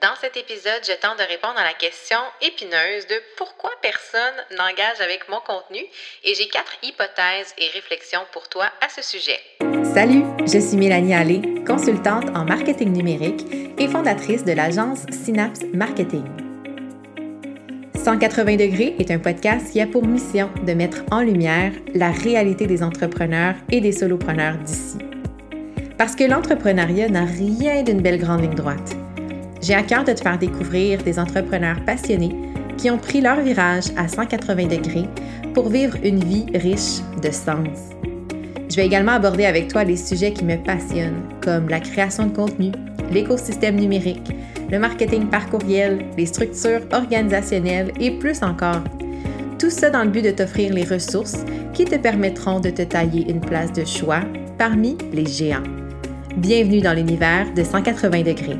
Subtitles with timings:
[0.00, 5.00] Dans cet épisode, je tente de répondre à la question épineuse de pourquoi personne n'engage
[5.00, 5.84] avec mon contenu
[6.24, 9.38] et j'ai quatre hypothèses et réflexions pour toi à ce sujet.
[9.94, 13.44] Salut, je suis Mélanie Allé, consultante en marketing numérique
[13.78, 16.24] et fondatrice de l'agence Synapse Marketing.
[17.94, 22.66] 180 degrés est un podcast qui a pour mission de mettre en lumière la réalité
[22.66, 24.98] des entrepreneurs et des solopreneurs d'ici.
[25.98, 28.96] Parce que l'entrepreneuriat n'a rien d'une belle grande ligne droite.
[29.64, 32.36] J'ai à cœur de te faire découvrir des entrepreneurs passionnés
[32.76, 35.08] qui ont pris leur virage à 180 degrés
[35.54, 37.94] pour vivre une vie riche de sens.
[38.68, 42.36] Je vais également aborder avec toi les sujets qui me passionnent, comme la création de
[42.36, 42.72] contenu,
[43.10, 44.32] l'écosystème numérique,
[44.70, 48.84] le marketing par courriel, les structures organisationnelles et plus encore.
[49.58, 51.42] Tout ça dans le but de t'offrir les ressources
[51.72, 54.20] qui te permettront de te tailler une place de choix
[54.58, 55.62] parmi les géants.
[56.36, 58.58] Bienvenue dans l'univers de 180 degrés.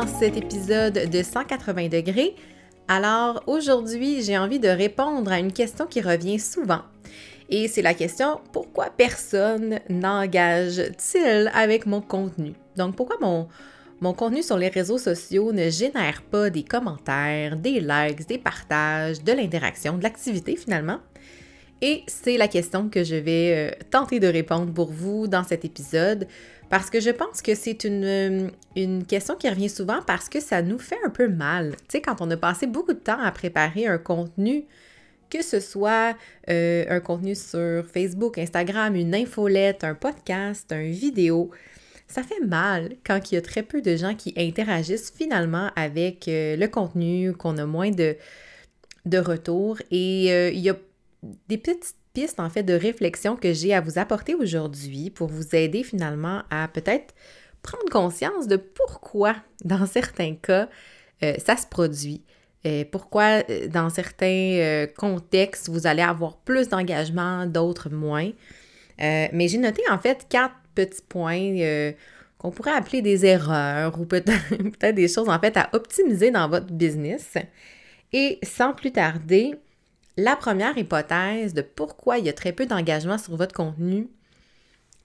[0.00, 2.34] Dans cet épisode de 180 degrés.
[2.88, 6.80] Alors aujourd'hui, j'ai envie de répondre à une question qui revient souvent.
[7.50, 12.54] Et c'est la question pourquoi personne n'engage-t-il avec mon contenu?
[12.76, 13.48] Donc pourquoi mon,
[14.00, 19.22] mon contenu sur les réseaux sociaux ne génère pas des commentaires, des likes, des partages,
[19.22, 21.00] de l'interaction, de l'activité finalement?
[21.82, 25.64] Et c'est la question que je vais euh, tenter de répondre pour vous dans cet
[25.64, 26.26] épisode
[26.70, 30.40] parce que je pense que c'est une, euh, une, question qui revient souvent parce que
[30.40, 31.72] ça nous fait un peu mal.
[31.72, 34.64] Tu sais, quand on a passé beaucoup de temps à préparer un contenu,
[35.28, 36.16] que ce soit
[36.48, 41.50] euh, un contenu sur Facebook, Instagram, une infolette, un podcast, une vidéo,
[42.06, 46.28] ça fait mal quand il y a très peu de gens qui interagissent finalement avec
[46.28, 48.16] euh, le contenu, qu'on a moins de,
[49.06, 49.78] de retours.
[49.90, 50.76] Et il y a
[51.48, 55.54] des petites pistes en fait de réflexion que j'ai à vous apporter aujourd'hui pour vous
[55.54, 57.14] aider finalement à peut-être
[57.62, 60.68] prendre conscience de pourquoi dans certains cas
[61.22, 62.22] euh, ça se produit.
[62.90, 68.30] pourquoi dans certains contextes vous allez avoir plus d'engagement, d'autres moins.
[68.98, 71.92] mais j'ai noté en fait quatre petits points euh,
[72.38, 76.72] qu'on pourrait appeler des erreurs ou peut-être des choses en fait à optimiser dans votre
[76.72, 77.34] business.
[78.12, 79.54] Et sans plus tarder,
[80.20, 84.08] la première hypothèse de pourquoi il y a très peu d'engagement sur votre contenu,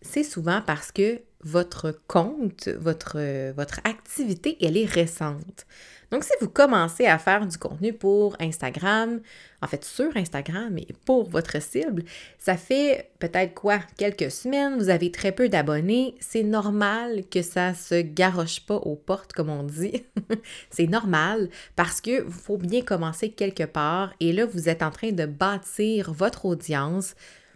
[0.01, 5.65] c'est souvent parce que votre compte, votre, votre activité, elle est récente.
[6.11, 9.19] Donc, si vous commencez à faire du contenu pour Instagram,
[9.61, 12.03] en fait sur Instagram et pour votre cible,
[12.39, 17.73] ça fait peut-être quoi, quelques semaines, vous avez très peu d'abonnés, c'est normal que ça
[17.73, 20.03] se garoche pas aux portes, comme on dit.
[20.69, 25.11] c'est normal parce que faut bien commencer quelque part et là, vous êtes en train
[25.11, 27.15] de bâtir votre audience,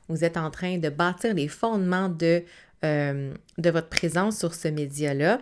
[0.10, 2.44] vous êtes en train de bâtir les fondements de,
[2.86, 5.42] euh, de votre présence sur ce média-là.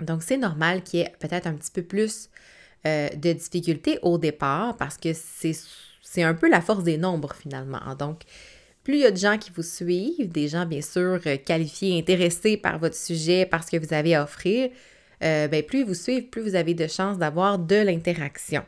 [0.00, 2.28] Donc, c'est normal qu'il y ait peut-être un petit peu plus
[2.86, 7.80] euh, de difficultés au départ parce que c'est un peu la force des nombres finalement.
[7.98, 8.22] Donc,
[8.84, 11.98] plus il y a de gens qui vous suivent, des gens bien sûr euh, qualifiés,
[11.98, 14.70] intéressés par votre sujet, par ce que vous avez à offrir,
[15.20, 18.62] ben, plus ils vous suivent, plus vous avez de chances d'avoir de l'interaction.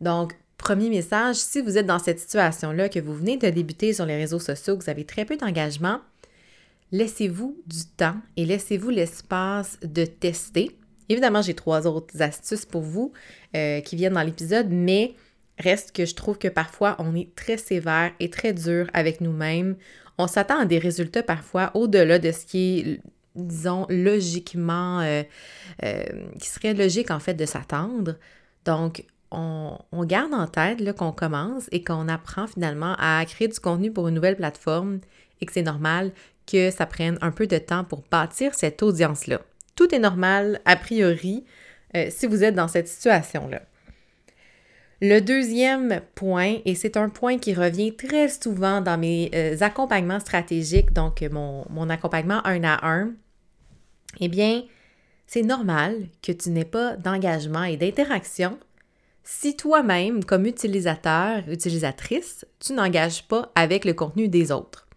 [0.00, 4.06] Donc, premier message, si vous êtes dans cette situation-là, que vous venez de débuter sur
[4.06, 6.00] les réseaux sociaux, que vous avez très peu d'engagement,
[6.92, 10.76] laissez-vous du temps et laissez-vous l'espace de tester.
[11.08, 13.12] Évidemment, j'ai trois autres astuces pour vous
[13.56, 15.14] euh, qui viennent dans l'épisode, mais
[15.58, 19.76] reste que je trouve que parfois on est très sévère et très dur avec nous-mêmes.
[20.18, 23.00] On s'attend à des résultats parfois au-delà de ce qui est,
[23.34, 25.22] disons, logiquement, euh,
[25.82, 26.04] euh,
[26.38, 28.16] qui serait logique en fait de s'attendre.
[28.64, 33.58] Donc, on, on, garde en tête qu'on commence et qu'on apprend finalement à créer du
[33.58, 35.00] contenu pour une nouvelle plateforme
[35.40, 36.12] et que c'est normal
[36.52, 39.40] que ça prenne un peu de temps pour bâtir cette audience-là.
[39.74, 41.44] Tout est normal, a priori,
[41.96, 43.62] euh, si vous êtes dans cette situation-là.
[45.00, 50.20] Le deuxième point, et c'est un point qui revient très souvent dans mes euh, accompagnements
[50.20, 53.12] stratégiques, donc mon, mon, accompagnement un à un,
[54.20, 54.62] eh bien,
[55.26, 58.58] c'est normal que tu n'aies pas d'engagement et d'interaction
[59.24, 64.88] si toi-même, comme utilisateur, utilisatrice, tu n'engages pas avec le contenu des autres.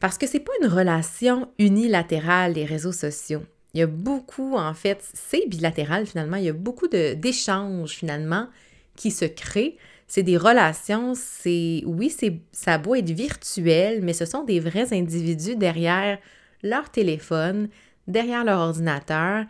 [0.00, 3.42] Parce que c'est pas une relation unilatérale des réseaux sociaux.
[3.74, 8.48] Il y a beaucoup, en fait, c'est bilatéral finalement, il y a beaucoup d'échanges finalement
[8.96, 9.76] qui se créent.
[10.08, 14.92] C'est des relations, c'est, oui, c'est, ça doit être virtuel, mais ce sont des vrais
[14.92, 16.18] individus derrière
[16.64, 17.68] leur téléphone,
[18.08, 19.44] derrière leur ordinateur.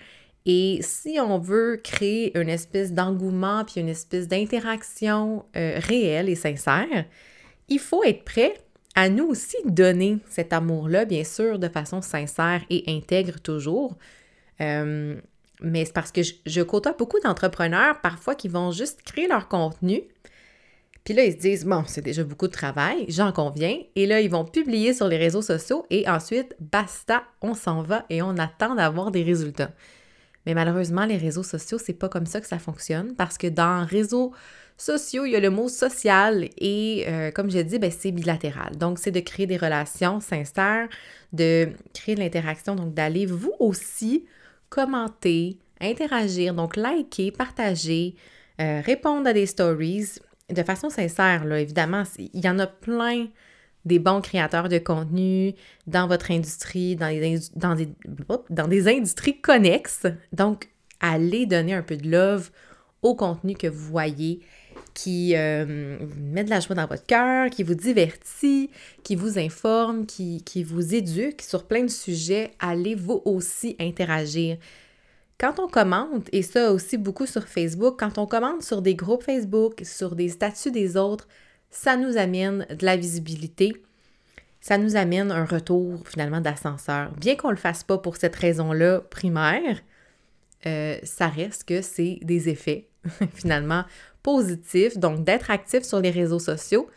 [0.44, 6.34] Et si on veut créer une espèce d'engouement puis une espèce d'interaction euh, réelle et
[6.34, 7.06] sincère,
[7.68, 8.54] il faut être prêt
[8.94, 13.96] à nous aussi donner cet amour-là, bien sûr, de façon sincère et intègre toujours.
[14.60, 15.16] Euh,
[15.62, 19.48] mais c'est parce que je, je côtoie beaucoup d'entrepreneurs parfois qui vont juste créer leur
[19.48, 20.02] contenu.
[21.04, 23.78] Puis là, ils se disent, bon, c'est déjà beaucoup de travail, j'en conviens.
[23.96, 28.04] Et là, ils vont publier sur les réseaux sociaux et ensuite, basta, on s'en va
[28.10, 29.70] et on attend d'avoir des résultats.
[30.46, 33.84] Mais malheureusement, les réseaux sociaux, c'est pas comme ça que ça fonctionne parce que dans
[33.84, 34.32] réseaux
[34.80, 38.76] sociaux, il y a le mot social et euh, comme je dis, ben, c'est bilatéral.
[38.76, 40.88] Donc, c'est de créer des relations sincères,
[41.32, 44.24] de créer de l'interaction, donc d'aller vous aussi
[44.68, 48.14] commenter, interagir, donc liker, partager,
[48.60, 50.18] euh, répondre à des stories
[50.48, 52.02] de façon sincère, là, évidemment.
[52.18, 53.28] Il y en a plein
[53.84, 55.54] des bons créateurs de contenu
[55.86, 57.88] dans votre industrie, dans des, dans des,
[58.50, 60.06] dans des industries connexes.
[60.32, 60.68] Donc,
[61.00, 62.50] allez donner un peu de love
[63.02, 64.40] au contenu que vous voyez
[64.94, 68.70] qui euh, met de la joie dans votre cœur, qui vous divertit,
[69.02, 72.52] qui vous informe, qui, qui vous éduque sur plein de sujets.
[72.58, 74.58] Allez vous aussi interagir.
[75.38, 79.22] Quand on commente, et ça aussi beaucoup sur Facebook, quand on commente sur des groupes
[79.22, 81.26] Facebook, sur des statuts des autres,
[81.70, 83.72] ça nous amène de la visibilité,
[84.60, 87.12] ça nous amène un retour finalement d'ascenseur.
[87.12, 89.80] Bien qu'on ne le fasse pas pour cette raison-là primaire,
[90.66, 92.89] euh, ça reste que c'est des effets
[93.34, 93.84] finalement
[94.22, 94.98] positifs.
[94.98, 96.88] Donc d'être actif sur les réseaux sociaux,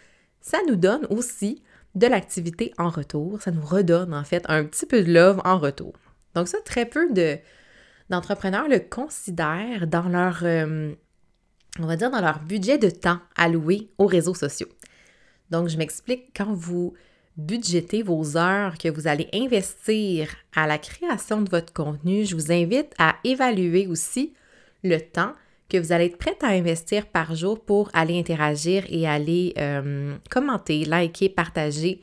[0.42, 1.64] ça nous donne aussi
[1.96, 3.42] de l'activité en retour.
[3.42, 5.94] Ça nous redonne en fait un petit peu de love en retour.
[6.36, 7.38] Donc ça, très peu de,
[8.10, 10.94] d'entrepreneurs le considèrent dans leur, euh,
[11.80, 14.70] on va dire, dans leur budget de temps alloué aux réseaux sociaux.
[15.50, 16.94] Donc, je m'explique, quand vous
[17.38, 22.52] budgétez vos heures que vous allez investir à la création de votre contenu, je vous
[22.52, 24.34] invite à évaluer aussi
[24.84, 25.34] le temps
[25.74, 30.16] que vous allez être prête à investir par jour pour aller interagir et aller euh,
[30.30, 32.02] commenter, liker, partager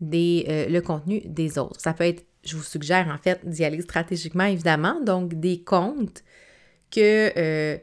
[0.00, 1.80] des, euh, le contenu des autres.
[1.80, 6.24] Ça peut être, je vous suggère en fait d'y aller stratégiquement évidemment, donc des comptes
[6.90, 7.78] que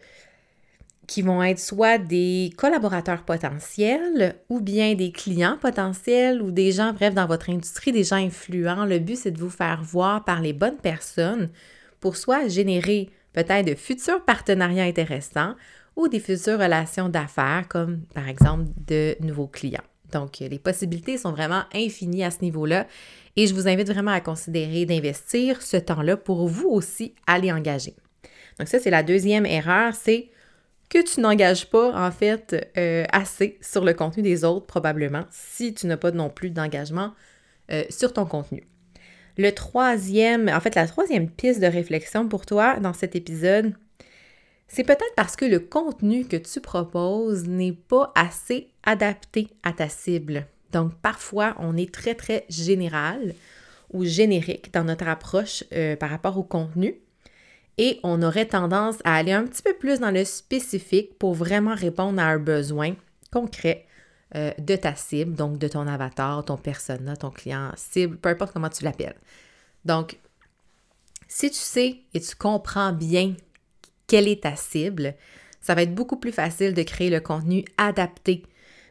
[1.12, 6.94] qui vont être soit des collaborateurs potentiels ou bien des clients potentiels ou des gens,
[6.94, 8.86] bref, dans votre industrie, des gens influents.
[8.86, 11.50] Le but, c'est de vous faire voir par les bonnes personnes
[12.00, 15.56] pour soit générer peut-être de futurs partenariats intéressants
[15.96, 19.84] ou des futures relations d'affaires, comme par exemple de nouveaux clients.
[20.12, 22.88] Donc, les possibilités sont vraiment infinies à ce niveau-là
[23.36, 27.96] et je vous invite vraiment à considérer d'investir ce temps-là pour vous aussi aller engager.
[28.60, 30.30] Donc, ça, c'est la deuxième erreur, c'est
[30.90, 35.74] que tu n'engages pas, en fait, euh, assez sur le contenu des autres, probablement, si
[35.74, 37.14] tu n'as pas non plus d'engagement
[37.72, 38.68] euh, sur ton contenu.
[39.38, 43.74] Le troisième, en fait, la troisième piste de réflexion pour toi dans cet épisode,
[44.68, 49.90] c'est peut-être parce que le contenu que tu proposes n'est pas assez adapté à ta
[49.90, 50.48] cible.
[50.72, 53.34] Donc, parfois, on est très, très général
[53.92, 56.96] ou générique dans notre approche euh, par rapport au contenu
[57.78, 61.76] et on aurait tendance à aller un petit peu plus dans le spécifique pour vraiment
[61.76, 62.96] répondre à un besoin
[63.32, 63.86] concret
[64.36, 68.54] euh, de ta cible, donc de ton avatar, ton persona, ton client cible, peu importe
[68.54, 69.18] comment tu l'appelles.
[69.86, 70.18] Donc,
[71.28, 73.36] si tu sais et tu comprends bien
[74.08, 75.16] quelle est ta cible,
[75.62, 78.44] ça va être beaucoup plus facile de créer le contenu adapté.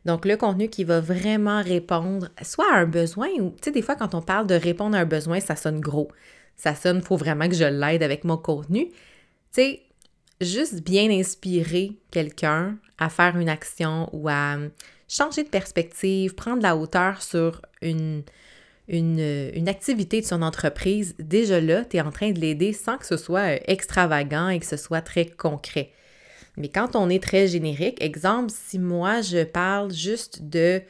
[0.07, 3.83] Donc, le contenu qui va vraiment répondre soit à un besoin ou, tu sais, des
[3.83, 6.09] fois, quand on parle de répondre à un besoin, ça sonne gros
[6.61, 8.89] ça sonne, il faut vraiment que je l'aide avec mon contenu.
[8.89, 8.95] Tu
[9.53, 9.83] sais,
[10.43, 14.59] juste bien inspirer quelqu'un à faire une action ou à
[15.11, 18.23] changer de perspective, prendre la hauteur sur une,
[18.89, 23.07] une, activité de son entreprise, déjà là, tu es en train de l'aider sans que
[23.07, 25.91] ce soit euh, extravagant et que ce soit très concret.
[26.57, 30.81] Mais quand on est très générique, exemple, si moi je parle juste de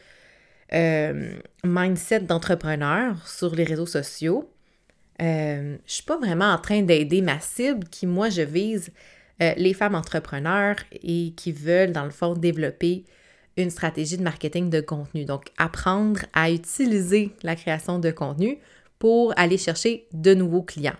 [0.72, 1.32] euh,
[1.64, 4.50] mindset d'entrepreneur sur les réseaux sociaux,
[5.20, 8.90] euh, je suis pas vraiment en train d'aider ma cible qui, moi, je vise
[9.42, 13.04] euh, les femmes entrepreneurs et qui veulent, dans le fond, développer
[13.56, 15.24] une stratégie de marketing de contenu.
[15.24, 18.58] Donc, apprendre à utiliser la création de contenu
[18.98, 20.96] pour aller chercher de nouveaux clients.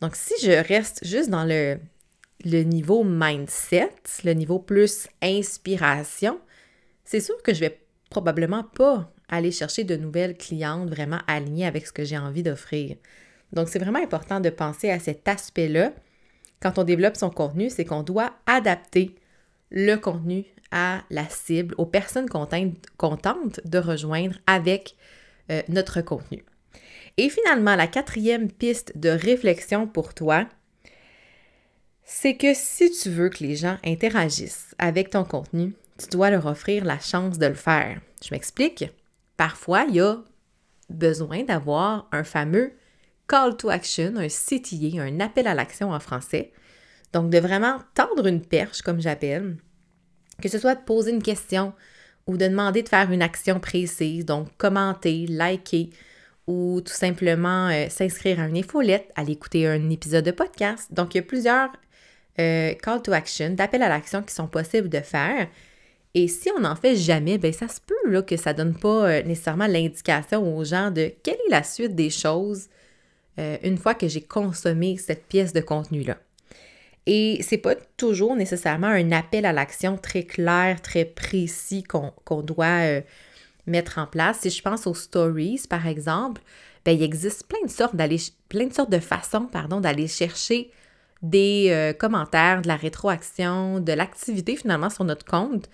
[0.00, 1.78] Donc, si je reste juste dans le,
[2.44, 3.90] le niveau mindset,
[4.24, 6.40] le niveau plus inspiration,
[7.04, 11.86] c'est sûr que je vais probablement pas aller chercher de nouvelles clientes vraiment alignées avec
[11.86, 12.96] ce que j'ai envie d'offrir.
[13.52, 15.92] Donc, c'est vraiment important de penser à cet aspect-là
[16.60, 19.14] quand on développe son contenu, c'est qu'on doit adapter
[19.70, 24.96] le contenu à la cible, aux personnes qu'on tente de rejoindre avec
[25.50, 26.44] euh, notre contenu.
[27.16, 30.46] Et finalement, la quatrième piste de réflexion pour toi,
[32.04, 36.46] c'est que si tu veux que les gens interagissent avec ton contenu, tu dois leur
[36.46, 38.00] offrir la chance de le faire.
[38.24, 38.84] Je m'explique.
[39.36, 40.18] Parfois, il y a
[40.88, 42.72] besoin d'avoir un fameux
[43.28, 46.52] call to action, un CTA, un appel à l'action en français.
[47.12, 49.56] Donc, de vraiment tendre une perche, comme j'appelle,
[50.40, 51.72] que ce soit de poser une question
[52.26, 55.90] ou de demander de faire une action précise, donc commenter, liker
[56.46, 60.92] ou tout simplement euh, s'inscrire à une infolette, aller écouter un épisode de podcast.
[60.92, 61.70] Donc, il y a plusieurs
[62.40, 65.48] euh, call to action, d'appels à l'action qui sont possibles de faire.
[66.14, 69.08] Et si on n'en fait jamais, ben ça se peut que ça ne donne pas
[69.08, 72.68] euh, nécessairement l'indication aux gens de quelle est la suite des choses
[73.62, 76.18] une fois que j'ai consommé cette pièce de contenu-là.
[77.12, 82.84] Et c'est pas toujours nécessairement un appel à l'action très clair, très précis qu'on doit
[82.84, 83.00] euh,
[83.66, 84.38] mettre en place.
[84.42, 86.40] Si je pense aux stories, par exemple,
[86.84, 90.70] ben, il existe plein de sortes d'aller plein de sortes de façons pardon, d'aller chercher
[91.20, 95.68] des euh, commentaires, de la rétroaction, de l'activité finalement sur notre compte,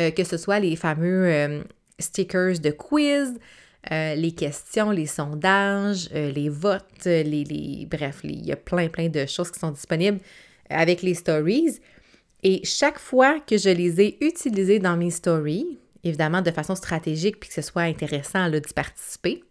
[0.00, 1.64] euh, que ce soit les fameux
[1.98, 3.38] stickers de quiz,
[3.90, 9.26] les questions, les sondages, les votes, les, les bref, il y a plein, plein de
[9.26, 10.20] choses qui sont disponibles
[10.70, 11.78] avec les stories.
[12.42, 17.40] Et chaque fois que je les ai utilisées dans mes stories, évidemment de façon stratégique
[17.40, 19.42] puis que ce soit intéressant d'y participer,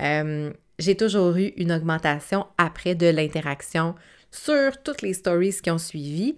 [0.00, 3.94] euh, j'ai toujours eu une augmentation après de l'interaction
[4.30, 6.34] sur toutes les stories qui ont suivi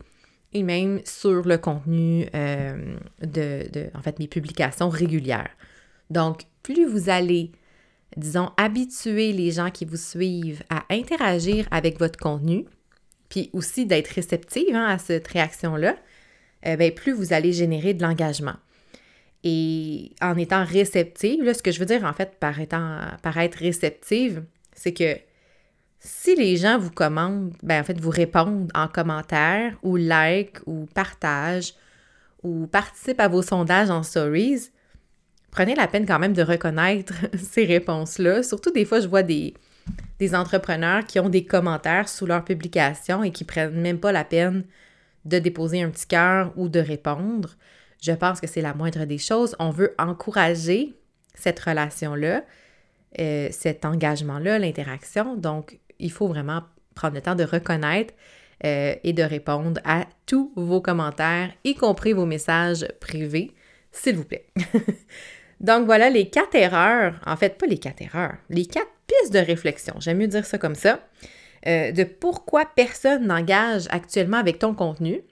[0.52, 5.50] et même sur le contenu euh, de, de, en fait, mes publications régulières.
[6.10, 7.50] Donc, plus vous allez,
[8.16, 12.66] disons, habituer les gens qui vous suivent à interagir avec votre contenu,
[13.34, 15.96] puis aussi d'être réceptive hein, à cette réaction-là,
[16.66, 18.54] euh, ben, plus vous allez générer de l'engagement.
[19.42, 23.36] Et en étant réceptive, là, ce que je veux dire en fait par, étant, par
[23.38, 25.16] être réceptive, c'est que
[25.98, 30.86] si les gens vous commandent, ben en fait, vous répondent en commentaire ou like ou
[30.94, 31.74] partage
[32.44, 34.70] ou participent à vos sondages en stories,
[35.50, 38.44] prenez la peine quand même de reconnaître ces réponses-là.
[38.44, 39.54] Surtout des fois, je vois des,
[40.18, 44.24] des entrepreneurs qui ont des commentaires sous leur publication et qui prennent même pas la
[44.24, 44.64] peine
[45.24, 47.56] de déposer un petit cœur ou de répondre.
[48.02, 49.56] Je pense que c'est la moindre des choses.
[49.58, 50.94] On veut encourager
[51.34, 52.44] cette relation-là,
[53.18, 55.36] euh, cet engagement-là, l'interaction.
[55.36, 56.62] Donc, il faut vraiment
[56.94, 58.14] prendre le temps de reconnaître
[58.64, 63.52] euh, et de répondre à tous vos commentaires, y compris vos messages privés,
[63.90, 64.46] s'il vous plaît.
[65.60, 69.38] Donc voilà les quatre erreurs, en fait pas les quatre erreurs, les quatre pistes de
[69.38, 71.00] réflexion, j'aime mieux dire ça comme ça,
[71.66, 75.22] euh, de pourquoi personne n'engage actuellement avec ton contenu.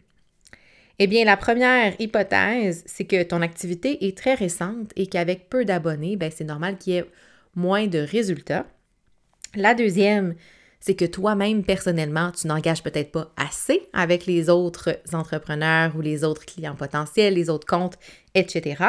[0.98, 5.64] Eh bien, la première hypothèse, c'est que ton activité est très récente et qu'avec peu
[5.64, 7.10] d'abonnés, ben, c'est normal qu'il y ait
[7.54, 8.66] moins de résultats.
[9.54, 10.34] La deuxième,
[10.80, 16.24] c'est que toi-même, personnellement, tu n'engages peut-être pas assez avec les autres entrepreneurs ou les
[16.24, 17.98] autres clients potentiels, les autres comptes,
[18.34, 18.84] etc.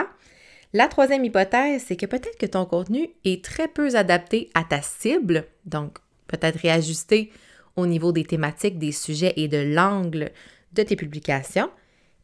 [0.76, 4.82] La troisième hypothèse, c'est que peut-être que ton contenu est très peu adapté à ta
[4.82, 7.32] cible, donc peut-être réajusté
[7.76, 10.32] au niveau des thématiques, des sujets et de l'angle
[10.74, 11.70] de tes publications.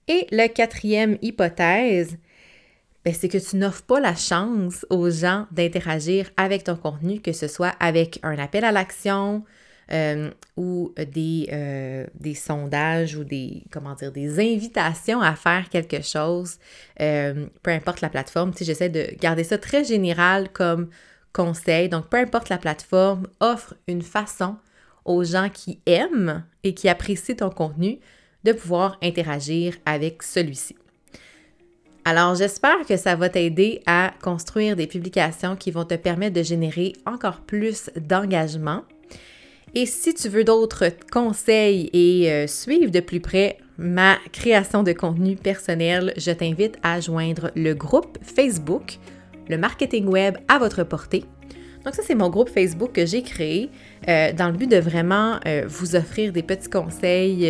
[0.08, 2.18] Et la quatrième hypothèse,
[3.06, 7.34] ben, c'est que tu n'offres pas la chance aux gens d'interagir avec ton contenu, que
[7.34, 9.44] ce soit avec un appel à l'action,
[9.92, 16.04] euh, ou des, euh, des, sondages ou des, comment dire, des invitations à faire quelque
[16.04, 16.58] chose,
[17.02, 18.54] euh, peu importe la plateforme.
[18.54, 20.90] Tu j'essaie de garder ça très général comme
[21.34, 21.90] conseil.
[21.90, 24.58] Donc, peu importe la plateforme, offre une façon
[25.06, 28.00] aux gens qui aiment et qui apprécient ton contenu
[28.44, 30.76] de pouvoir interagir avec celui-ci.
[32.06, 36.44] Alors, j'espère que ça va t'aider à construire des publications qui vont te permettre de
[36.44, 38.84] générer encore plus d'engagement
[39.76, 44.92] et si tu veux d'autres conseils et euh, suivre de plus près ma création de
[44.92, 48.98] contenu personnel, je t'invite à joindre le groupe Facebook,
[49.48, 51.24] le marketing web à votre portée.
[51.86, 53.70] Donc ça, c'est mon groupe Facebook que j'ai créé
[54.08, 57.50] euh, dans le but de vraiment euh, vous offrir des petits conseils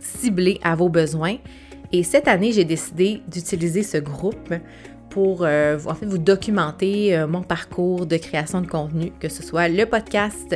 [0.00, 1.36] ciblés à vos besoins.
[1.92, 4.54] Et cette année, j'ai décidé d'utiliser ce groupe
[5.16, 9.86] pour euh, vous documenter euh, mon parcours de création de contenu, que ce soit le
[9.86, 10.54] podcast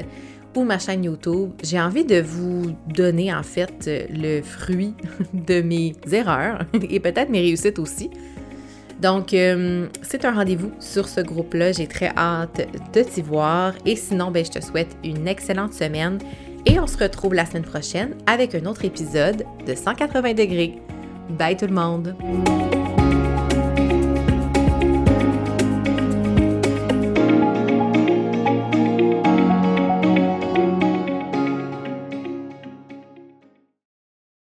[0.55, 1.53] ou ma chaîne YouTube.
[1.63, 4.93] J'ai envie de vous donner en fait le fruit
[5.33, 8.11] de mes erreurs et peut-être mes réussites aussi.
[9.01, 11.73] Donc, euh, c'est un rendez-vous sur ce groupe-là.
[11.73, 13.73] J'ai très hâte de t'y voir.
[13.87, 16.19] Et sinon, ben, je te souhaite une excellente semaine
[16.67, 20.75] et on se retrouve la semaine prochaine avec un autre épisode de 180 degrés.
[21.31, 22.15] Bye tout le monde!